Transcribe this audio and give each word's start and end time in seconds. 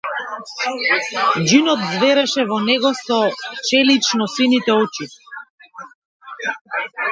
Џинот 1.51 1.81
ѕвереше 1.93 2.43
во 2.53 2.57
него 2.69 2.89
со 3.03 3.19
челичносините 3.69 4.71
очи. 4.81 5.05